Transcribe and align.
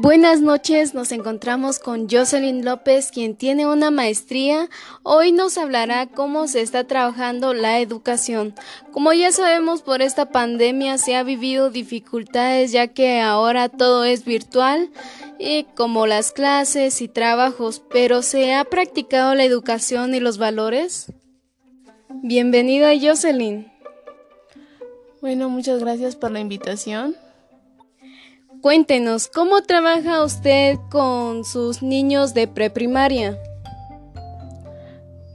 Buenas 0.00 0.40
noches, 0.40 0.94
nos 0.94 1.10
encontramos 1.10 1.80
con 1.80 2.08
Jocelyn 2.08 2.64
López, 2.64 3.10
quien 3.10 3.34
tiene 3.34 3.66
una 3.66 3.90
maestría. 3.90 4.68
Hoy 5.02 5.32
nos 5.32 5.58
hablará 5.58 6.06
cómo 6.06 6.46
se 6.46 6.60
está 6.60 6.84
trabajando 6.84 7.52
la 7.52 7.80
educación. 7.80 8.54
Como 8.92 9.12
ya 9.12 9.32
sabemos, 9.32 9.82
por 9.82 10.00
esta 10.00 10.30
pandemia 10.30 10.98
se 10.98 11.16
ha 11.16 11.24
vivido 11.24 11.70
dificultades 11.70 12.70
ya 12.70 12.86
que 12.86 13.20
ahora 13.20 13.68
todo 13.68 14.04
es 14.04 14.24
virtual, 14.24 14.88
y 15.36 15.64
como 15.74 16.06
las 16.06 16.30
clases 16.30 17.02
y 17.02 17.08
trabajos, 17.08 17.82
pero 17.90 18.22
¿se 18.22 18.54
ha 18.54 18.64
practicado 18.64 19.34
la 19.34 19.42
educación 19.42 20.14
y 20.14 20.20
los 20.20 20.38
valores? 20.38 21.12
Bienvenida 22.22 22.92
Jocelyn. 23.00 23.72
Bueno, 25.20 25.48
muchas 25.48 25.80
gracias 25.80 26.14
por 26.14 26.30
la 26.30 26.38
invitación. 26.38 27.16
Cuéntenos, 28.62 29.28
¿cómo 29.28 29.62
trabaja 29.62 30.24
usted 30.24 30.78
con 30.90 31.44
sus 31.44 31.80
niños 31.80 32.34
de 32.34 32.48
preprimaria? 32.48 33.38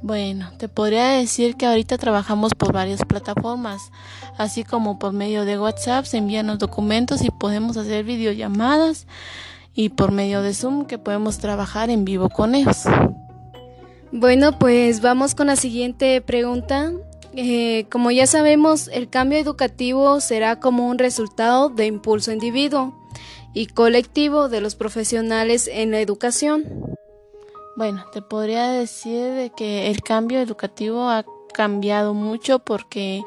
Bueno, 0.02 0.52
te 0.58 0.68
podría 0.68 1.08
decir 1.09 1.55
que 1.55 1.66
ahorita 1.66 1.98
trabajamos 1.98 2.54
por 2.54 2.73
varias 2.73 3.00
plataformas, 3.08 3.91
así 4.38 4.66
como 4.66 5.00
por 5.00 5.14
medio 5.14 5.45
de 5.45 5.58
WhatsApp 5.58 6.04
se 6.04 6.17
envían 6.17 6.48
los 6.48 6.59
documentos 6.59 7.23
y 7.23 7.30
podemos 7.31 7.78
hacer 7.78 8.04
videollamadas 8.04 9.08
y 9.73 9.90
por 9.90 10.12
medio 10.12 10.42
de 10.42 10.53
Zoom 10.53 10.86
que 10.86 10.98
podemos 10.98 11.38
trabajar 11.38 11.90
en 11.90 12.03
vivo 12.03 12.28
con 12.28 12.55
ellos. 12.55 12.84
Bueno, 14.12 14.59
pues 14.59 15.02
vamos 15.02 15.34
con 15.34 15.48
la 15.48 15.55
siguiente 15.55 16.20
pregunta. 16.20 16.92
Eh, 17.36 17.86
como 17.90 18.12
ya 18.12 18.28
sabemos, 18.28 18.90
el 18.90 19.10
cambio 19.10 19.40
educativo 19.40 20.20
será 20.20 20.60
como 20.60 20.88
un 20.88 21.00
resultado 21.00 21.70
de 21.70 21.88
impulso 21.88 22.32
individuo 22.32 22.94
y 23.53 23.67
colectivo 23.67 24.50
de 24.50 24.62
los 24.62 24.76
profesionales 24.76 25.67
en 25.72 25.92
la 25.92 26.00
educación. 26.00 26.95
Bueno, 27.76 28.06
te 28.14 28.22
podría 28.22 28.67
decir 28.67 29.31
de 29.31 29.50
que 29.50 29.89
el 29.89 30.02
cambio 30.04 30.39
educativo 30.42 31.09
ha 31.09 31.26
cambiado 31.54 32.14
mucho 32.14 32.59
porque 32.59 33.23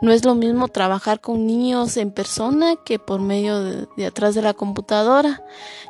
no 0.00 0.12
es 0.12 0.24
lo 0.24 0.34
mismo 0.34 0.68
trabajar 0.68 1.20
con 1.20 1.46
niños 1.46 1.96
en 1.98 2.12
persona 2.12 2.76
que 2.76 2.98
por 2.98 3.20
medio 3.20 3.62
de, 3.62 3.86
de, 3.96 4.06
atrás 4.06 4.34
de 4.34 4.42
la 4.42 4.54
computadora, 4.54 5.42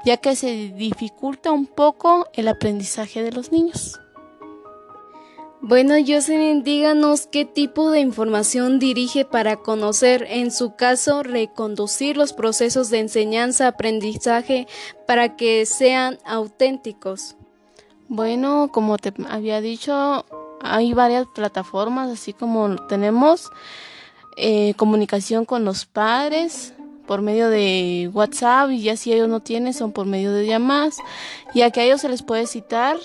ya 0.05 0.17
que 0.17 0.35
se 0.35 0.73
dificulta 0.75 1.53
un 1.53 1.67
poco 1.67 2.29
el 2.35 2.49
aprendizaje 2.49 3.23
de 3.23 3.33
los 3.33 3.53
niños. 3.53 4.01
Bueno, 5.63 5.95
Jocelyn, 6.07 6.63
díganos 6.63 7.27
qué 7.27 7.45
tipo 7.45 7.91
de 7.91 8.01
información 8.01 8.79
dirige 8.79 9.27
para 9.27 9.57
conocer, 9.57 10.27
en 10.31 10.51
su 10.51 10.75
caso, 10.75 11.23
reconducir 11.23 12.17
los 12.17 12.33
procesos 12.33 12.89
de 12.89 13.01
enseñanza-aprendizaje 13.01 14.67
para 15.07 15.37
que 15.37 15.67
sean 15.67 16.19
auténticos. 16.25 17.37
Bueno, 18.09 18.71
como 18.73 18.97
te 18.97 19.13
había 19.29 19.61
dicho, 19.61 20.25
hay 20.63 20.95
varias 20.95 21.27
plataformas, 21.35 22.11
así 22.11 22.33
como 22.33 22.77
tenemos 22.87 23.51
eh, 24.39 24.73
comunicación 24.79 25.45
con 25.45 25.67
los 25.67 25.85
padres, 25.85 26.73
por 27.11 27.23
medio 27.23 27.51
de 27.51 28.09
WhatsApp 28.15 28.71
y 28.71 28.83
ya 28.83 28.97
si 28.97 29.13
ellos 29.13 29.29
no 29.29 29.41
tienen 29.41 29.75
son 29.75 29.91
por 29.91 30.07
medio 30.07 30.33
de 30.33 30.47
llamadas, 30.47 30.99
ya 31.57 31.73
que 31.73 31.81
a 31.81 31.83
ellos 31.83 32.03
se 32.03 32.09
les 32.09 32.23
puede 32.23 32.47
citar 32.47 32.99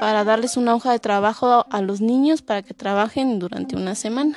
para 0.00 0.24
darles 0.24 0.56
una 0.56 0.74
hoja 0.74 0.90
de 0.90 0.98
trabajo 0.98 1.64
a 1.70 1.80
los 1.80 2.00
niños 2.00 2.42
para 2.42 2.62
que 2.62 2.74
trabajen 2.74 3.38
durante 3.38 3.76
una 3.76 3.94
semana. 3.94 4.36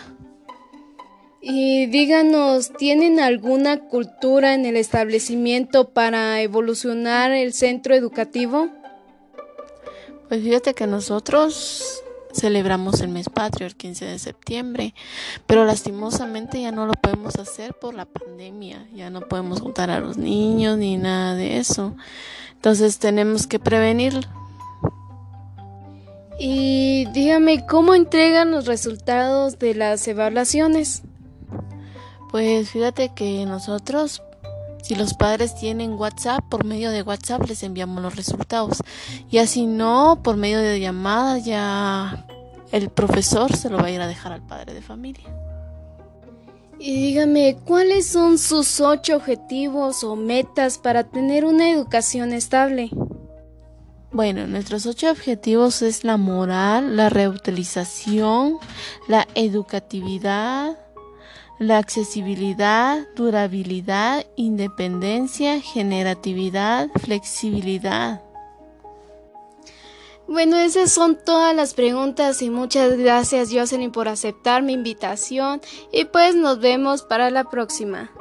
Y 1.42 1.88
díganos, 1.88 2.72
¿tienen 2.78 3.20
alguna 3.20 3.88
cultura 3.88 4.54
en 4.54 4.64
el 4.68 4.76
establecimiento 4.76 5.90
para 5.90 6.40
evolucionar 6.42 7.32
el 7.32 7.54
centro 7.54 7.96
educativo? 7.96 8.70
Pues 10.30 10.44
fíjate 10.44 10.76
que 10.76 10.86
nosotros 10.86 12.05
celebramos 12.36 13.02
el 13.02 13.10
mes 13.10 13.30
patrio 13.30 13.68
el 13.68 13.76
15 13.76 14.06
de 14.06 14.20
septiembre, 14.20 14.94
pero 15.48 15.66
lastimosamente 15.66 16.62
ya 16.62 16.72
no 16.72 16.86
lo 16.86 16.94
podemos 16.94 17.36
hacer 17.38 17.74
por 17.74 17.94
la 17.94 18.06
pandemia, 18.06 18.86
ya 18.94 19.10
no 19.10 19.22
podemos 19.22 19.62
juntar 19.62 19.90
a 19.90 20.00
los 20.00 20.18
niños 20.18 20.78
ni 20.78 20.98
nada 20.98 21.36
de 21.36 21.58
eso. 21.58 21.96
Entonces 22.54 23.00
tenemos 23.00 23.48
que 23.48 23.60
prevenirlo. 23.60 24.28
Y 26.38 27.06
dígame, 27.14 27.66
¿cómo 27.66 27.96
entregan 27.96 28.52
los 28.52 28.66
resultados 28.66 29.58
de 29.58 29.74
las 29.74 30.06
evaluaciones? 30.08 31.04
Pues 32.32 32.70
fíjate 32.70 33.14
que 33.16 33.46
nosotros 33.46 34.22
si 34.86 34.94
los 34.94 35.16
padres 35.16 35.56
tienen 35.56 35.94
WhatsApp, 35.94 36.44
por 36.48 36.64
medio 36.64 36.92
de 36.92 37.02
WhatsApp 37.02 37.48
les 37.48 37.64
enviamos 37.64 38.04
los 38.04 38.16
resultados. 38.16 38.84
Y 39.32 39.40
así 39.40 39.66
no, 39.66 40.20
por 40.22 40.38
medio 40.38 40.60
de 40.60 40.80
llamadas 40.80 41.44
ya 41.44 42.25
el 42.72 42.90
profesor 42.90 43.56
se 43.56 43.70
lo 43.70 43.78
va 43.78 43.88
a 43.88 43.92
ir 43.92 44.02
a 44.02 44.08
dejar 44.08 44.32
al 44.32 44.46
padre 44.46 44.74
de 44.74 44.82
familia. 44.82 45.30
Y 46.78 46.94
dígame, 46.96 47.58
¿cuáles 47.66 48.06
son 48.06 48.38
sus 48.38 48.82
ocho 48.82 49.16
objetivos 49.16 50.04
o 50.04 50.16
metas 50.16 50.78
para 50.78 51.06
tener 51.06 51.46
una 51.46 51.70
educación 51.70 52.34
estable? 52.34 52.90
Bueno, 54.12 54.46
nuestros 54.48 54.86
ocho 54.86 55.10
objetivos 55.10 55.82
es 55.82 56.04
la 56.04 56.18
moral, 56.18 56.96
la 56.96 57.10
reutilización, 57.10 58.60
la 59.08 59.28
educatividad, 59.36 60.78
la 61.60 61.78
accesibilidad, 61.78 63.08
durabilidad, 63.16 64.26
independencia, 64.36 65.62
generatividad, 65.62 66.90
flexibilidad. 66.96 68.22
Bueno, 70.28 70.58
esas 70.58 70.92
son 70.92 71.18
todas 71.24 71.56
las 71.56 71.76
preguntas 71.76 72.42
y 72.42 72.50
muchas 72.50 72.98
gracias 72.98 73.50
Jocelyn 73.52 73.92
por 73.92 74.08
aceptar 74.08 74.64
mi 74.64 74.74
invitación 74.74 75.62
y 75.92 76.06
pues 76.06 76.36
nos 76.36 76.60
vemos 76.60 77.04
para 77.04 77.30
la 77.30 77.44
próxima. 77.44 78.12